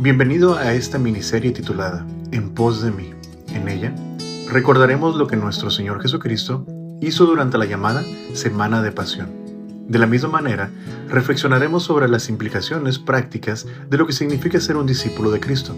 Bienvenido 0.00 0.56
a 0.56 0.74
esta 0.74 0.96
miniserie 0.96 1.50
titulada 1.50 2.06
En 2.30 2.50
pos 2.50 2.82
de 2.82 2.92
mí. 2.92 3.10
En 3.48 3.68
ella 3.68 3.92
recordaremos 4.48 5.16
lo 5.16 5.26
que 5.26 5.34
nuestro 5.34 5.72
Señor 5.72 6.00
Jesucristo 6.00 6.64
hizo 7.00 7.26
durante 7.26 7.58
la 7.58 7.64
llamada 7.64 8.04
Semana 8.32 8.80
de 8.80 8.92
Pasión. 8.92 9.28
De 9.88 9.98
la 9.98 10.06
misma 10.06 10.28
manera, 10.28 10.70
reflexionaremos 11.08 11.82
sobre 11.82 12.06
las 12.06 12.28
implicaciones 12.28 13.00
prácticas 13.00 13.66
de 13.90 13.98
lo 13.98 14.06
que 14.06 14.12
significa 14.12 14.60
ser 14.60 14.76
un 14.76 14.86
discípulo 14.86 15.32
de 15.32 15.40
Cristo. 15.40 15.74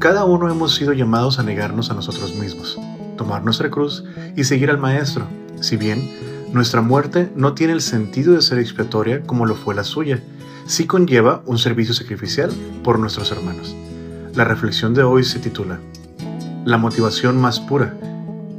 Cada 0.00 0.26
uno 0.26 0.50
hemos 0.50 0.74
sido 0.74 0.92
llamados 0.92 1.38
a 1.38 1.42
negarnos 1.42 1.90
a 1.90 1.94
nosotros 1.94 2.34
mismos, 2.34 2.78
tomar 3.16 3.42
nuestra 3.42 3.70
cruz 3.70 4.04
y 4.36 4.44
seguir 4.44 4.68
al 4.68 4.76
Maestro, 4.76 5.24
si 5.62 5.78
bien 5.78 6.10
nuestra 6.52 6.82
muerte 6.82 7.32
no 7.34 7.54
tiene 7.54 7.72
el 7.72 7.80
sentido 7.80 8.34
de 8.34 8.42
ser 8.42 8.58
expiatoria 8.58 9.22
como 9.22 9.46
lo 9.46 9.54
fue 9.54 9.74
la 9.74 9.84
suya, 9.84 10.22
sí 10.70 10.86
conlleva 10.86 11.42
un 11.46 11.58
servicio 11.58 11.94
sacrificial 11.94 12.48
por 12.84 13.00
nuestros 13.00 13.32
hermanos. 13.32 13.74
La 14.36 14.44
reflexión 14.44 14.94
de 14.94 15.02
hoy 15.02 15.24
se 15.24 15.40
titula 15.40 15.80
La 16.64 16.78
motivación 16.78 17.36
más 17.40 17.58
pura, 17.58 17.96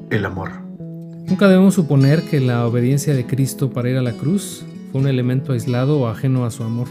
el 0.09 0.25
amor. 0.25 0.51
Nunca 1.25 1.47
debemos 1.47 1.75
suponer 1.75 2.23
que 2.23 2.41
la 2.41 2.67
obediencia 2.67 3.13
de 3.15 3.25
Cristo 3.25 3.71
para 3.71 3.89
ir 3.89 3.95
a 3.95 4.01
la 4.01 4.11
cruz 4.11 4.65
fue 4.91 4.99
un 4.99 5.07
elemento 5.07 5.53
aislado 5.53 5.99
o 6.01 6.07
ajeno 6.09 6.43
a 6.43 6.51
su 6.51 6.63
amor. 6.63 6.89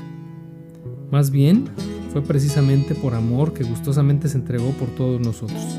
Más 1.11 1.30
bien, 1.30 1.69
fue 2.14 2.23
precisamente 2.23 2.95
por 2.95 3.12
amor 3.12 3.52
que 3.52 3.64
gustosamente 3.64 4.27
se 4.27 4.39
entregó 4.39 4.70
por 4.70 4.89
todos 4.89 5.20
nosotros. 5.20 5.78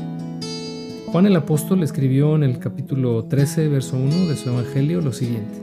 Juan 1.08 1.26
el 1.26 1.34
apóstol 1.34 1.82
escribió 1.82 2.36
en 2.36 2.44
el 2.44 2.60
capítulo 2.60 3.24
13, 3.24 3.66
verso 3.66 3.96
1 3.96 4.28
de 4.28 4.36
su 4.36 4.50
Evangelio 4.50 5.00
lo 5.00 5.12
siguiente. 5.12 5.60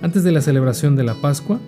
Antes 0.00 0.24
de 0.24 0.32
la 0.32 0.40
celebración 0.40 0.96
de 0.96 1.04
la 1.04 1.14
Pascua, 1.14 1.60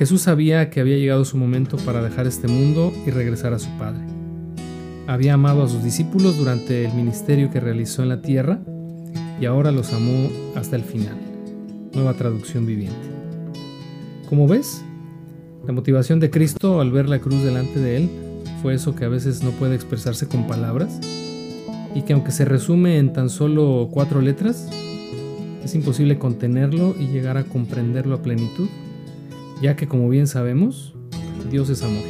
Jesús 0.00 0.22
sabía 0.22 0.70
que 0.70 0.80
había 0.80 0.96
llegado 0.96 1.26
su 1.26 1.36
momento 1.36 1.76
para 1.76 2.00
dejar 2.00 2.26
este 2.26 2.48
mundo 2.48 2.90
y 3.06 3.10
regresar 3.10 3.52
a 3.52 3.58
su 3.58 3.68
Padre. 3.76 4.00
Había 5.06 5.34
amado 5.34 5.62
a 5.62 5.68
sus 5.68 5.84
discípulos 5.84 6.38
durante 6.38 6.86
el 6.86 6.94
ministerio 6.94 7.50
que 7.50 7.60
realizó 7.60 8.02
en 8.02 8.08
la 8.08 8.22
tierra 8.22 8.60
y 9.38 9.44
ahora 9.44 9.72
los 9.72 9.92
amó 9.92 10.30
hasta 10.56 10.76
el 10.76 10.84
final. 10.84 11.18
Nueva 11.92 12.14
traducción 12.14 12.64
viviente. 12.64 12.96
Como 14.30 14.48
ves, 14.48 14.82
la 15.66 15.74
motivación 15.74 16.18
de 16.18 16.30
Cristo 16.30 16.80
al 16.80 16.92
ver 16.92 17.06
la 17.06 17.18
cruz 17.18 17.42
delante 17.42 17.78
de 17.78 17.98
él 17.98 18.10
fue 18.62 18.72
eso 18.72 18.94
que 18.94 19.04
a 19.04 19.08
veces 19.08 19.42
no 19.42 19.50
puede 19.50 19.74
expresarse 19.74 20.26
con 20.26 20.46
palabras 20.46 20.98
y 21.94 22.04
que 22.06 22.14
aunque 22.14 22.32
se 22.32 22.46
resume 22.46 22.96
en 22.96 23.12
tan 23.12 23.28
solo 23.28 23.90
cuatro 23.92 24.22
letras, 24.22 24.66
es 25.62 25.74
imposible 25.74 26.18
contenerlo 26.18 26.94
y 26.98 27.08
llegar 27.08 27.36
a 27.36 27.44
comprenderlo 27.44 28.14
a 28.14 28.22
plenitud, 28.22 28.70
ya 29.60 29.76
que 29.76 29.86
como 29.86 30.08
bien 30.08 30.26
sabemos, 30.26 30.94
Dios 31.50 31.68
es 31.70 31.82
amor. 31.82 32.04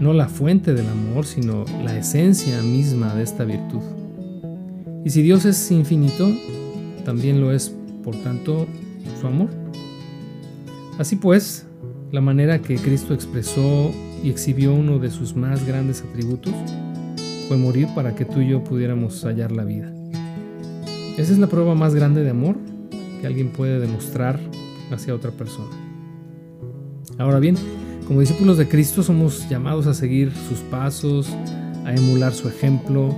No 0.00 0.12
la 0.12 0.28
fuente 0.28 0.74
del 0.74 0.86
amor, 0.86 1.26
sino 1.26 1.64
la 1.82 1.96
esencia 1.96 2.60
misma 2.62 3.14
de 3.14 3.22
esta 3.22 3.44
virtud. 3.44 3.80
Y 5.04 5.10
si 5.10 5.22
Dios 5.22 5.44
es 5.44 5.70
infinito, 5.70 6.28
también 7.04 7.40
lo 7.40 7.52
es, 7.52 7.74
por 8.02 8.16
tanto, 8.22 8.66
su 9.20 9.26
amor. 9.26 9.48
Así 10.98 11.16
pues, 11.16 11.66
la 12.12 12.20
manera 12.20 12.60
que 12.60 12.76
Cristo 12.76 13.14
expresó 13.14 13.92
y 14.22 14.30
exhibió 14.30 14.74
uno 14.74 14.98
de 14.98 15.10
sus 15.10 15.34
más 15.34 15.66
grandes 15.66 16.02
atributos 16.02 16.54
fue 17.48 17.56
morir 17.56 17.88
para 17.94 18.14
que 18.14 18.24
tú 18.24 18.40
y 18.40 18.48
yo 18.48 18.64
pudiéramos 18.64 19.22
hallar 19.24 19.52
la 19.52 19.64
vida. 19.64 19.92
Esa 21.16 21.32
es 21.32 21.38
la 21.38 21.46
prueba 21.46 21.74
más 21.74 21.94
grande 21.94 22.22
de 22.22 22.30
amor 22.30 22.56
que 23.20 23.26
alguien 23.26 23.50
puede 23.50 23.78
demostrar 23.78 24.38
hacia 24.90 25.14
otra 25.14 25.30
persona. 25.30 25.85
Ahora 27.18 27.38
bien, 27.38 27.56
como 28.06 28.20
discípulos 28.20 28.58
de 28.58 28.68
Cristo 28.68 29.02
somos 29.02 29.48
llamados 29.48 29.86
a 29.86 29.94
seguir 29.94 30.32
sus 30.48 30.60
pasos, 30.60 31.28
a 31.84 31.94
emular 31.94 32.32
su 32.32 32.48
ejemplo 32.48 33.14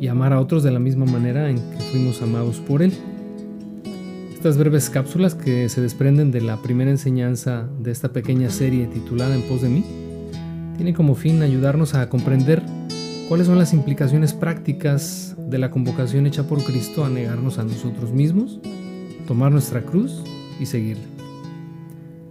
y 0.00 0.08
amar 0.08 0.32
a 0.32 0.40
otros 0.40 0.62
de 0.62 0.70
la 0.70 0.78
misma 0.78 1.06
manera 1.06 1.50
en 1.50 1.56
que 1.56 1.78
fuimos 1.90 2.20
amados 2.22 2.56
por 2.56 2.82
Él. 2.82 2.92
Estas 4.32 4.56
breves 4.56 4.88
cápsulas 4.88 5.34
que 5.34 5.68
se 5.68 5.80
desprenden 5.80 6.30
de 6.30 6.40
la 6.40 6.60
primera 6.62 6.90
enseñanza 6.90 7.68
de 7.78 7.90
esta 7.90 8.12
pequeña 8.12 8.50
serie 8.50 8.86
titulada 8.86 9.34
En 9.34 9.42
pos 9.42 9.62
de 9.62 9.68
mí, 9.68 9.84
tienen 10.76 10.94
como 10.94 11.14
fin 11.14 11.42
ayudarnos 11.42 11.94
a 11.94 12.08
comprender 12.08 12.62
¿Cuáles 13.30 13.46
son 13.46 13.58
las 13.58 13.72
implicaciones 13.72 14.32
prácticas 14.32 15.36
de 15.38 15.58
la 15.58 15.70
convocación 15.70 16.26
hecha 16.26 16.48
por 16.48 16.64
Cristo 16.64 17.04
a 17.04 17.08
negarnos 17.08 17.60
a 17.60 17.62
nosotros 17.62 18.10
mismos, 18.10 18.58
tomar 19.28 19.52
nuestra 19.52 19.82
cruz 19.82 20.24
y 20.58 20.66
seguirle? 20.66 21.19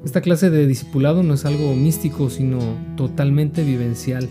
Esta 0.03 0.21
clase 0.21 0.49
de 0.49 0.65
discipulado 0.65 1.23
no 1.23 1.33
es 1.33 1.43
algo 1.45 1.75
místico, 1.75 2.29
sino 2.29 2.59
totalmente 2.95 3.63
vivencial. 3.63 4.29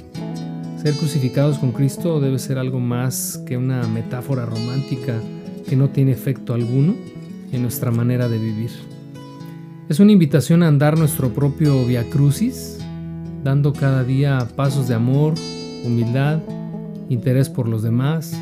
Ser 0.82 0.94
crucificados 0.94 1.58
con 1.58 1.72
Cristo 1.72 2.20
debe 2.20 2.38
ser 2.38 2.56
algo 2.56 2.80
más 2.80 3.42
que 3.46 3.56
una 3.56 3.86
metáfora 3.86 4.46
romántica 4.46 5.20
que 5.68 5.76
no 5.76 5.90
tiene 5.90 6.12
efecto 6.12 6.54
alguno 6.54 6.94
en 7.52 7.62
nuestra 7.62 7.90
manera 7.90 8.28
de 8.28 8.38
vivir. 8.38 8.70
Es 9.88 10.00
una 10.00 10.12
invitación 10.12 10.62
a 10.62 10.68
andar 10.68 10.98
nuestro 10.98 11.34
propio 11.34 11.84
via 11.84 12.08
crucis, 12.08 12.78
dando 13.44 13.72
cada 13.72 14.04
día 14.04 14.48
pasos 14.56 14.88
de 14.88 14.94
amor, 14.94 15.34
humildad 15.84 16.40
interés 17.08 17.48
por 17.48 17.68
los 17.68 17.82
demás, 17.82 18.38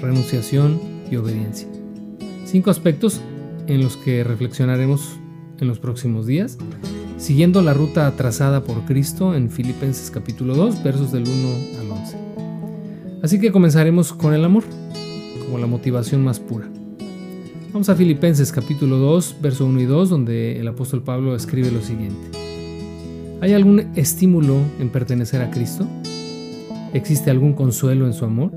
renunciación 0.00 0.80
y 1.10 1.16
obediencia. 1.16 1.68
Cinco 2.44 2.70
aspectos 2.70 3.20
en 3.66 3.82
los 3.82 3.96
que 3.96 4.24
reflexionaremos 4.24 5.18
en 5.60 5.68
los 5.68 5.78
próximos 5.78 6.26
días, 6.26 6.58
siguiendo 7.16 7.62
la 7.62 7.74
ruta 7.74 8.10
trazada 8.16 8.64
por 8.64 8.84
Cristo 8.84 9.34
en 9.34 9.50
Filipenses 9.50 10.10
capítulo 10.10 10.54
2, 10.54 10.82
versos 10.82 11.12
del 11.12 11.24
1 11.28 11.80
al 11.80 11.90
11. 11.90 12.16
Así 13.22 13.40
que 13.40 13.52
comenzaremos 13.52 14.12
con 14.12 14.34
el 14.34 14.44
amor, 14.44 14.64
como 15.44 15.58
la 15.58 15.66
motivación 15.66 16.22
más 16.22 16.40
pura. 16.40 16.68
Vamos 17.72 17.88
a 17.88 17.96
Filipenses 17.96 18.52
capítulo 18.52 18.96
2, 18.98 19.36
verso 19.40 19.66
1 19.66 19.80
y 19.80 19.84
2, 19.84 20.08
donde 20.08 20.60
el 20.60 20.68
apóstol 20.68 21.02
Pablo 21.02 21.34
escribe 21.34 21.70
lo 21.70 21.82
siguiente. 21.82 22.38
¿Hay 23.40 23.52
algún 23.52 23.92
estímulo 23.94 24.56
en 24.80 24.90
pertenecer 24.90 25.42
a 25.42 25.50
Cristo? 25.50 25.86
¿Existe 26.94 27.30
algún 27.30 27.52
consuelo 27.52 28.06
en 28.06 28.14
su 28.14 28.24
amor? 28.24 28.50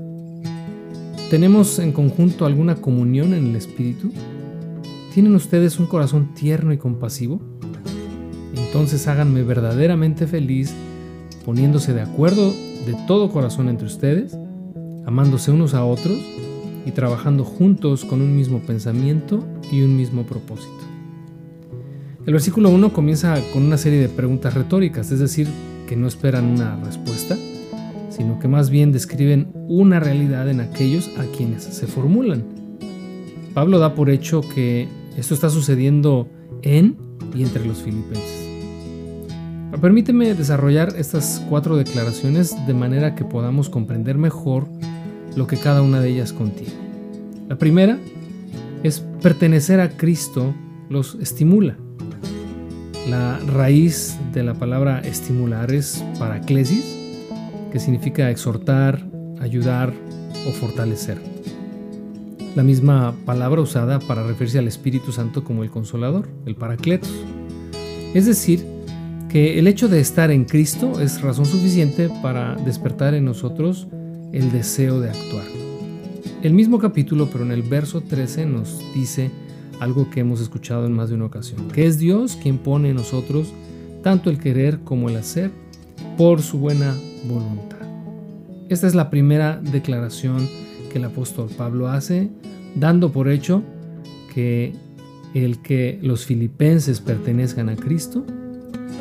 ¿Tenemos 1.30 1.78
en 1.78 1.92
conjunto 1.92 2.46
alguna 2.46 2.76
comunión 2.76 3.34
en 3.34 3.46
el 3.46 3.56
Espíritu? 3.56 4.12
¿Tienen 5.12 5.34
ustedes 5.34 5.78
un 5.78 5.84
corazón 5.84 6.32
tierno 6.32 6.72
y 6.72 6.78
compasivo? 6.78 7.38
Entonces 8.56 9.06
háganme 9.08 9.42
verdaderamente 9.42 10.26
feliz 10.26 10.72
poniéndose 11.44 11.92
de 11.92 12.00
acuerdo 12.00 12.50
de 12.50 12.96
todo 13.06 13.30
corazón 13.30 13.68
entre 13.68 13.86
ustedes, 13.86 14.38
amándose 15.04 15.50
unos 15.50 15.74
a 15.74 15.84
otros 15.84 16.18
y 16.86 16.92
trabajando 16.92 17.44
juntos 17.44 18.06
con 18.06 18.22
un 18.22 18.34
mismo 18.34 18.60
pensamiento 18.60 19.46
y 19.70 19.82
un 19.82 19.98
mismo 19.98 20.22
propósito. 20.22 20.72
El 22.24 22.32
versículo 22.32 22.70
1 22.70 22.94
comienza 22.94 23.38
con 23.52 23.64
una 23.64 23.76
serie 23.76 24.00
de 24.00 24.08
preguntas 24.08 24.54
retóricas, 24.54 25.12
es 25.12 25.18
decir, 25.18 25.46
que 25.88 25.96
no 25.96 26.06
esperan 26.06 26.46
una 26.46 26.82
respuesta, 26.82 27.36
sino 28.08 28.38
que 28.38 28.48
más 28.48 28.70
bien 28.70 28.92
describen 28.92 29.52
una 29.68 30.00
realidad 30.00 30.48
en 30.48 30.60
aquellos 30.60 31.10
a 31.18 31.24
quienes 31.36 31.64
se 31.64 31.86
formulan. 31.86 32.44
Pablo 33.52 33.78
da 33.78 33.94
por 33.94 34.08
hecho 34.08 34.40
que 34.40 35.01
esto 35.16 35.34
está 35.34 35.50
sucediendo 35.50 36.28
en 36.62 36.96
y 37.34 37.42
entre 37.42 37.64
los 37.66 37.82
filipenses. 37.82 38.42
Permíteme 39.80 40.34
desarrollar 40.34 40.94
estas 40.96 41.44
cuatro 41.48 41.76
declaraciones 41.76 42.54
de 42.68 42.74
manera 42.74 43.16
que 43.16 43.24
podamos 43.24 43.68
comprender 43.68 44.16
mejor 44.16 44.68
lo 45.34 45.48
que 45.48 45.56
cada 45.56 45.82
una 45.82 46.00
de 46.00 46.10
ellas 46.10 46.32
contiene. 46.32 46.74
La 47.48 47.58
primera 47.58 47.98
es 48.84 49.00
pertenecer 49.20 49.80
a 49.80 49.90
Cristo 49.96 50.54
los 50.88 51.16
estimula. 51.16 51.76
La 53.08 53.38
raíz 53.40 54.16
de 54.32 54.44
la 54.44 54.54
palabra 54.54 55.00
estimular 55.00 55.72
es 55.72 56.04
paraclesis, 56.16 56.96
que 57.72 57.80
significa 57.80 58.30
exhortar, 58.30 59.04
ayudar 59.40 59.92
o 60.46 60.52
fortalecer. 60.52 61.31
La 62.54 62.62
misma 62.62 63.14
palabra 63.24 63.62
usada 63.62 63.98
para 63.98 64.26
referirse 64.26 64.58
al 64.58 64.68
Espíritu 64.68 65.10
Santo 65.10 65.42
como 65.42 65.62
el 65.62 65.70
consolador, 65.70 66.28
el 66.44 66.54
paracletos. 66.54 67.10
Es 68.12 68.26
decir, 68.26 68.62
que 69.30 69.58
el 69.58 69.66
hecho 69.66 69.88
de 69.88 70.00
estar 70.00 70.30
en 70.30 70.44
Cristo 70.44 71.00
es 71.00 71.22
razón 71.22 71.46
suficiente 71.46 72.10
para 72.22 72.54
despertar 72.56 73.14
en 73.14 73.24
nosotros 73.24 73.88
el 74.32 74.52
deseo 74.52 75.00
de 75.00 75.08
actuar. 75.08 75.46
El 76.42 76.52
mismo 76.52 76.78
capítulo, 76.78 77.30
pero 77.32 77.44
en 77.44 77.52
el 77.52 77.62
verso 77.62 78.02
13 78.02 78.44
nos 78.44 78.80
dice 78.94 79.30
algo 79.80 80.10
que 80.10 80.20
hemos 80.20 80.42
escuchado 80.42 80.84
en 80.84 80.92
más 80.92 81.08
de 81.08 81.14
una 81.14 81.24
ocasión, 81.24 81.68
que 81.68 81.86
es 81.86 81.98
Dios 81.98 82.36
quien 82.36 82.58
pone 82.58 82.90
en 82.90 82.96
nosotros 82.96 83.54
tanto 84.02 84.28
el 84.28 84.38
querer 84.38 84.80
como 84.80 85.08
el 85.08 85.16
hacer 85.16 85.50
por 86.18 86.42
su 86.42 86.58
buena 86.58 86.94
voluntad. 87.24 87.78
Esta 88.68 88.86
es 88.86 88.94
la 88.94 89.08
primera 89.08 89.58
declaración 89.62 90.48
que 90.92 90.98
el 90.98 91.04
apóstol 91.04 91.48
Pablo 91.56 91.88
hace, 91.88 92.30
dando 92.74 93.12
por 93.12 93.28
hecho 93.28 93.62
que 94.34 94.74
el 95.34 95.62
que 95.62 95.98
los 96.02 96.26
filipenses 96.26 97.00
pertenezcan 97.00 97.70
a 97.70 97.76
Cristo 97.76 98.24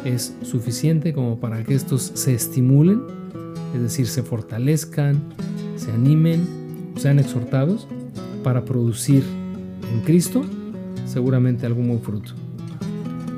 es 0.05 0.35
suficiente 0.41 1.13
como 1.13 1.39
para 1.39 1.63
que 1.63 1.75
estos 1.75 2.11
se 2.15 2.33
estimulen, 2.33 3.01
es 3.75 3.81
decir, 3.81 4.07
se 4.07 4.23
fortalezcan, 4.23 5.21
se 5.75 5.91
animen, 5.91 6.47
sean 6.95 7.19
exhortados 7.19 7.87
para 8.43 8.65
producir 8.65 9.23
en 9.93 10.01
Cristo 10.01 10.43
seguramente 11.05 11.65
algún 11.65 11.89
buen 11.89 12.01
fruto. 12.01 12.31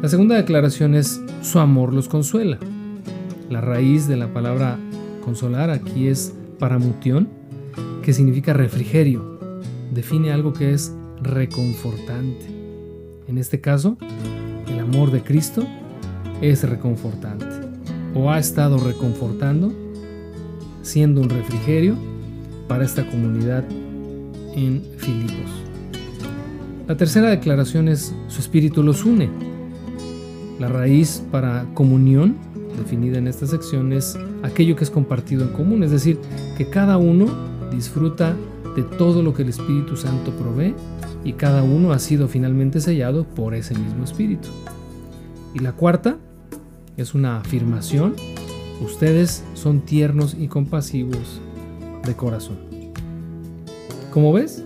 La 0.02 0.10
segunda 0.10 0.36
declaración 0.36 0.96
es 0.96 1.22
su 1.42 1.60
amor 1.60 1.94
los 1.94 2.08
consuela. 2.08 2.60
La 3.50 3.62
raíz 3.62 4.08
de 4.08 4.18
la 4.18 4.34
palabra 4.34 4.78
consolar 5.24 5.70
aquí 5.70 6.08
es 6.08 6.34
paramutión, 6.60 7.30
que 8.04 8.14
significa 8.14 8.54
refrigerio. 8.54 9.40
Define 9.92 10.32
algo 10.32 10.54
que 10.54 10.74
es 10.74 10.94
reconfortante. 11.22 12.46
En 13.28 13.38
este 13.38 13.62
caso, 13.62 13.98
el 14.68 14.80
amor 14.80 15.10
de 15.10 15.24
Cristo 15.24 15.66
es 16.42 16.64
reconfortante 16.70 17.46
o 18.14 18.30
ha 18.30 18.38
estado 18.38 18.78
reconfortando, 18.78 19.74
siendo 20.84 21.22
un 21.22 21.30
refrigerio 21.30 21.96
para 22.68 22.84
esta 22.84 23.10
comunidad 23.10 23.64
en 24.56 24.84
Filipos. 24.98 25.50
La 26.88 26.98
tercera 26.98 27.30
declaración 27.30 27.88
es 27.88 28.14
su 28.28 28.42
espíritu 28.42 28.84
los 28.84 29.06
une. 29.06 29.30
La 30.60 30.68
raíz 30.68 31.24
para 31.32 31.66
comunión, 31.74 32.36
definida 32.78 33.18
en 33.18 33.28
esta 33.28 33.48
sección, 33.48 33.94
es 33.94 34.18
aquello 34.44 34.76
que 34.76 34.84
es 34.84 34.92
compartido 34.92 35.44
en 35.44 35.54
común, 35.54 35.84
es 35.84 35.92
decir, 35.92 36.20
que 36.58 36.70
cada 36.70 36.98
uno 36.98 37.53
disfruta 37.74 38.36
de 38.76 38.84
todo 38.84 39.22
lo 39.22 39.34
que 39.34 39.44
el 39.44 39.50
Espíritu 39.50 39.98
Santo 39.98 40.32
provee 40.32 40.74
y 41.24 41.34
cada 41.34 41.64
uno 41.64 41.92
ha 41.92 42.00
sido 42.00 42.28
finalmente 42.28 42.80
sellado 42.80 43.24
por 43.24 43.54
ese 43.54 43.78
mismo 43.78 44.04
Espíritu. 44.04 44.50
Y 45.54 45.60
la 45.60 45.74
cuarta 45.74 46.18
es 46.98 47.14
una 47.14 47.38
afirmación, 47.38 48.16
ustedes 48.82 49.44
son 49.54 49.82
tiernos 49.82 50.36
y 50.40 50.48
compasivos 50.48 51.42
de 52.06 52.16
corazón. 52.16 52.58
Como 54.12 54.34
ves, 54.34 54.64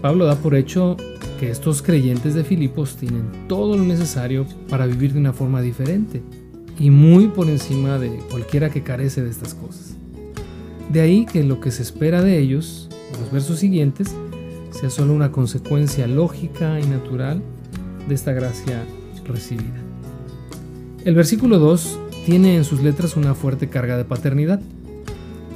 Pablo 0.00 0.26
da 0.26 0.36
por 0.36 0.54
hecho 0.54 0.96
que 1.38 1.50
estos 1.50 1.82
creyentes 1.82 2.34
de 2.34 2.44
Filipos 2.44 2.96
tienen 2.96 3.24
todo 3.48 3.76
lo 3.76 3.84
necesario 3.84 4.46
para 4.68 4.86
vivir 4.86 5.12
de 5.12 5.20
una 5.20 5.32
forma 5.32 5.62
diferente 5.62 6.22
y 6.78 6.90
muy 6.90 7.28
por 7.28 7.48
encima 7.48 7.98
de 7.98 8.10
cualquiera 8.30 8.70
que 8.70 8.82
carece 8.82 9.22
de 9.22 9.30
estas 9.30 9.54
cosas. 9.54 9.96
De 10.92 11.00
ahí 11.00 11.24
que 11.24 11.44
lo 11.44 11.60
que 11.60 11.70
se 11.70 11.82
espera 11.82 12.20
de 12.20 12.38
ellos, 12.38 12.88
en 13.14 13.20
los 13.20 13.30
versos 13.30 13.60
siguientes, 13.60 14.12
sea 14.72 14.90
solo 14.90 15.14
una 15.14 15.30
consecuencia 15.30 16.08
lógica 16.08 16.80
y 16.80 16.84
natural 16.84 17.40
de 18.08 18.14
esta 18.14 18.32
gracia 18.32 18.82
recibida. 19.24 19.80
El 21.04 21.14
versículo 21.14 21.60
2 21.60 21.98
tiene 22.26 22.56
en 22.56 22.64
sus 22.64 22.82
letras 22.82 23.16
una 23.16 23.34
fuerte 23.34 23.68
carga 23.68 23.96
de 23.96 24.04
paternidad. 24.04 24.60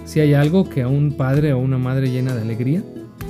Si 0.04 0.20
hay 0.20 0.34
algo 0.34 0.68
que 0.68 0.82
a 0.82 0.88
un 0.88 1.16
padre 1.16 1.52
o 1.52 1.58
una 1.58 1.78
madre 1.78 2.10
llena 2.10 2.34
de 2.34 2.42
alegría, 2.42 2.84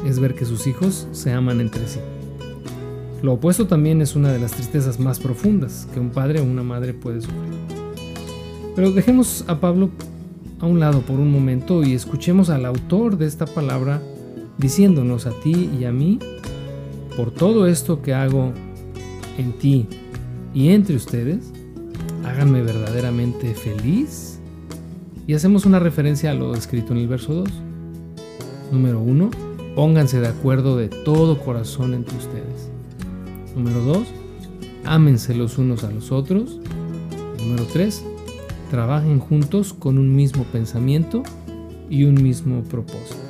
es 0.07 0.19
ver 0.19 0.35
que 0.35 0.45
sus 0.45 0.67
hijos 0.67 1.09
se 1.12 1.33
aman 1.33 1.62
entre 1.62 1.89
sí. 1.89 2.00
Lo 3.23 3.33
opuesto 3.33 3.67
también 3.67 4.03
es 4.03 4.15
una 4.15 4.31
de 4.31 4.39
las 4.39 4.53
tristezas 4.53 5.00
más 5.00 5.19
profundas 5.19 5.89
que 5.95 6.00
un 6.00 6.11
padre 6.11 6.41
o 6.41 6.45
una 6.45 6.62
madre 6.62 6.93
puede 6.93 7.23
sufrir. 7.23 7.55
Pero 8.77 8.93
dejemos 8.93 9.45
a 9.49 9.59
Pablo 9.59 9.89
a 10.64 10.66
un 10.66 10.81
lado 10.81 11.02
por 11.02 11.20
un 11.20 11.31
momento 11.31 11.84
y 11.84 11.93
escuchemos 11.93 12.49
al 12.49 12.64
autor 12.64 13.19
de 13.19 13.26
esta 13.26 13.44
palabra 13.44 14.00
diciéndonos 14.56 15.26
a 15.26 15.31
ti 15.43 15.69
y 15.78 15.84
a 15.84 15.93
mí, 15.93 16.19
por 17.19 17.31
todo 17.32 17.66
esto 17.66 18.00
que 18.00 18.14
hago 18.14 18.52
en 19.37 19.52
ti 19.58 19.87
y 20.55 20.70
entre 20.70 20.96
ustedes, 20.96 21.52
háganme 22.25 22.62
verdaderamente 22.62 23.55
feliz. 23.55 24.40
Y 25.26 25.34
hacemos 25.34 25.66
una 25.66 25.81
referencia 25.81 26.31
a 26.31 26.34
lo 26.34 26.55
escrito 26.55 26.93
en 26.93 27.00
el 27.00 27.08
verso 27.08 27.34
2. 27.34 27.49
Número 28.72 29.00
1. 29.00 29.31
Pónganse 29.75 30.20
de 30.20 30.28
acuerdo 30.28 30.78
de 30.78 30.88
todo 30.88 31.40
corazón 31.40 31.93
entre 31.93 32.16
ustedes. 32.16 32.70
Número 33.55 33.81
2. 33.81 34.06
Ámense 34.84 35.34
los 35.34 35.58
unos 35.58 35.84
a 35.84 35.90
los 35.90 36.11
otros. 36.11 36.58
Número 37.38 37.64
3 37.70 38.13
trabajen 38.70 39.19
juntos 39.19 39.72
con 39.72 39.99
un 39.99 40.14
mismo 40.14 40.44
pensamiento 40.44 41.22
y 41.88 42.05
un 42.05 42.22
mismo 42.22 42.62
propósito. 42.62 43.20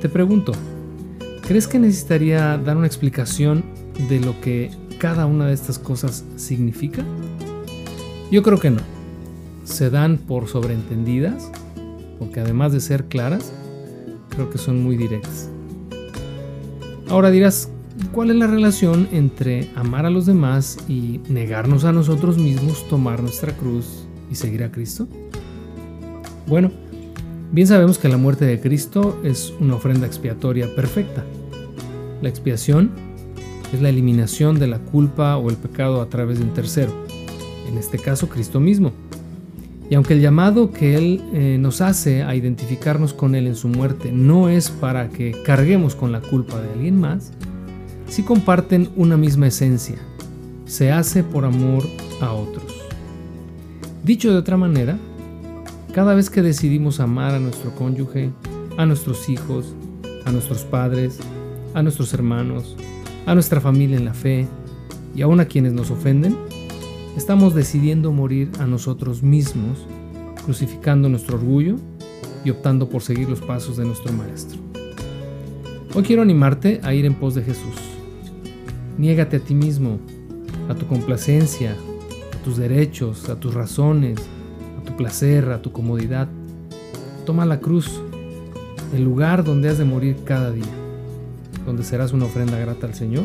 Te 0.00 0.08
pregunto, 0.08 0.52
¿crees 1.46 1.68
que 1.68 1.78
necesitaría 1.78 2.58
dar 2.58 2.76
una 2.76 2.86
explicación 2.86 3.64
de 4.08 4.20
lo 4.20 4.40
que 4.40 4.70
cada 4.98 5.26
una 5.26 5.46
de 5.46 5.54
estas 5.54 5.78
cosas 5.78 6.24
significa? 6.36 7.04
Yo 8.30 8.42
creo 8.42 8.58
que 8.58 8.70
no. 8.70 8.80
Se 9.64 9.90
dan 9.90 10.18
por 10.18 10.48
sobreentendidas, 10.48 11.50
porque 12.18 12.40
además 12.40 12.72
de 12.72 12.80
ser 12.80 13.04
claras, 13.04 13.52
creo 14.30 14.50
que 14.50 14.58
son 14.58 14.82
muy 14.82 14.96
directas. 14.96 15.50
Ahora 17.08 17.30
dirás, 17.30 17.70
¿cuál 18.12 18.30
es 18.30 18.36
la 18.36 18.46
relación 18.46 19.08
entre 19.12 19.68
amar 19.76 20.06
a 20.06 20.10
los 20.10 20.26
demás 20.26 20.78
y 20.88 21.20
negarnos 21.28 21.84
a 21.84 21.92
nosotros 21.92 22.38
mismos, 22.38 22.88
tomar 22.88 23.22
nuestra 23.22 23.52
cruz 23.56 24.01
y 24.32 24.34
seguir 24.34 24.64
a 24.64 24.72
Cristo? 24.72 25.06
Bueno, 26.46 26.72
bien 27.52 27.66
sabemos 27.68 27.98
que 27.98 28.08
la 28.08 28.16
muerte 28.16 28.46
de 28.46 28.60
Cristo 28.60 29.20
es 29.22 29.52
una 29.60 29.76
ofrenda 29.76 30.06
expiatoria 30.06 30.74
perfecta. 30.74 31.22
La 32.22 32.28
expiación 32.28 32.90
es 33.72 33.80
la 33.80 33.90
eliminación 33.90 34.58
de 34.58 34.66
la 34.66 34.78
culpa 34.78 35.36
o 35.36 35.50
el 35.50 35.56
pecado 35.56 36.00
a 36.00 36.08
través 36.08 36.38
de 36.38 36.44
un 36.44 36.54
tercero, 36.54 36.92
en 37.68 37.78
este 37.78 37.98
caso 37.98 38.28
Cristo 38.28 38.58
mismo. 38.58 38.92
Y 39.90 39.94
aunque 39.94 40.14
el 40.14 40.22
llamado 40.22 40.72
que 40.72 40.96
Él 40.96 41.22
eh, 41.34 41.58
nos 41.60 41.82
hace 41.82 42.22
a 42.22 42.34
identificarnos 42.34 43.12
con 43.12 43.34
Él 43.34 43.46
en 43.46 43.56
su 43.56 43.68
muerte 43.68 44.10
no 44.10 44.48
es 44.48 44.70
para 44.70 45.10
que 45.10 45.36
carguemos 45.44 45.94
con 45.94 46.12
la 46.12 46.22
culpa 46.22 46.60
de 46.60 46.72
alguien 46.72 46.98
más, 46.98 47.32
sí 48.08 48.22
comparten 48.22 48.88
una 48.96 49.18
misma 49.18 49.48
esencia. 49.48 49.96
Se 50.64 50.90
hace 50.90 51.22
por 51.22 51.44
amor 51.44 51.84
a 52.22 52.32
otros. 52.32 52.71
Dicho 54.04 54.32
de 54.32 54.38
otra 54.38 54.56
manera, 54.56 54.98
cada 55.94 56.14
vez 56.14 56.28
que 56.28 56.42
decidimos 56.42 56.98
amar 56.98 57.36
a 57.36 57.38
nuestro 57.38 57.72
cónyuge, 57.72 58.32
a 58.76 58.84
nuestros 58.84 59.28
hijos, 59.28 59.76
a 60.24 60.32
nuestros 60.32 60.64
padres, 60.64 61.20
a 61.72 61.84
nuestros 61.84 62.12
hermanos, 62.12 62.76
a 63.26 63.34
nuestra 63.34 63.60
familia 63.60 63.96
en 63.96 64.04
la 64.04 64.12
fe 64.12 64.48
y 65.14 65.22
aún 65.22 65.38
a 65.38 65.44
quienes 65.44 65.72
nos 65.72 65.92
ofenden, 65.92 66.36
estamos 67.16 67.54
decidiendo 67.54 68.10
morir 68.10 68.50
a 68.58 68.66
nosotros 68.66 69.22
mismos, 69.22 69.86
crucificando 70.44 71.08
nuestro 71.08 71.36
orgullo 71.36 71.76
y 72.44 72.50
optando 72.50 72.88
por 72.88 73.02
seguir 73.02 73.28
los 73.28 73.40
pasos 73.40 73.76
de 73.76 73.84
nuestro 73.84 74.12
Maestro. 74.12 74.58
Hoy 75.94 76.02
quiero 76.02 76.22
animarte 76.22 76.80
a 76.82 76.92
ir 76.92 77.06
en 77.06 77.14
pos 77.14 77.36
de 77.36 77.44
Jesús. 77.44 77.76
Niégate 78.98 79.36
a 79.36 79.40
ti 79.40 79.54
mismo, 79.54 80.00
a 80.68 80.74
tu 80.74 80.88
complacencia, 80.88 81.76
tus 82.42 82.56
derechos, 82.56 83.28
a 83.28 83.36
tus 83.36 83.54
razones, 83.54 84.18
a 84.80 84.84
tu 84.84 84.96
placer, 84.96 85.50
a 85.50 85.62
tu 85.62 85.72
comodidad. 85.72 86.28
Toma 87.24 87.46
la 87.46 87.60
cruz, 87.60 88.00
el 88.94 89.04
lugar 89.04 89.44
donde 89.44 89.68
has 89.68 89.78
de 89.78 89.84
morir 89.84 90.16
cada 90.24 90.50
día, 90.50 90.64
donde 91.64 91.84
serás 91.84 92.12
una 92.12 92.26
ofrenda 92.26 92.58
grata 92.58 92.86
al 92.86 92.94
Señor. 92.94 93.24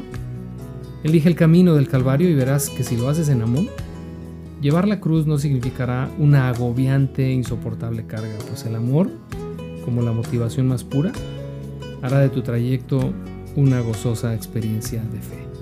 Elige 1.03 1.29
el 1.29 1.35
camino 1.35 1.75
del 1.75 1.87
Calvario 1.87 2.29
y 2.29 2.35
verás 2.35 2.69
que 2.69 2.83
si 2.83 2.97
lo 2.97 3.09
haces 3.09 3.29
en 3.29 3.41
amor, 3.41 3.65
llevar 4.61 4.87
la 4.87 4.99
cruz 4.99 5.25
no 5.25 5.37
significará 5.37 6.09
una 6.17 6.49
agobiante 6.49 7.27
e 7.27 7.33
insoportable 7.33 8.05
carga, 8.05 8.37
pues 8.47 8.65
el 8.65 8.75
amor, 8.75 9.09
como 9.85 10.01
la 10.01 10.11
motivación 10.11 10.67
más 10.67 10.83
pura, 10.83 11.11
hará 12.01 12.19
de 12.19 12.29
tu 12.29 12.41
trayecto 12.41 13.13
una 13.55 13.79
gozosa 13.79 14.35
experiencia 14.35 15.01
de 15.01 15.19
fe. 15.19 15.56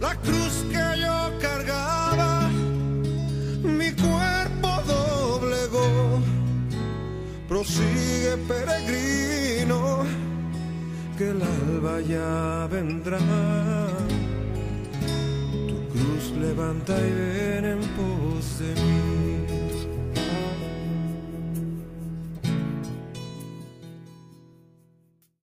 La 0.00 0.14
cruz 0.16 0.64
que 0.70 1.00
yo 1.00 1.38
cargaba, 1.40 2.50
mi 3.62 3.90
cuerpo 3.92 4.68
doblegó, 4.86 6.20
prosigue 7.48 8.36
peregrino, 8.48 10.04
que 11.16 11.30
el 11.30 11.42
alba 11.42 12.00
ya 12.00 12.68
vendrá. 12.70 13.18
Tu 15.68 15.76
cruz 15.92 16.32
levanta 16.40 16.94
y 16.98 17.12
ven 17.12 17.64
en 17.64 17.80
pos 17.96 18.58
de 18.58 18.74
mí. 18.82 19.21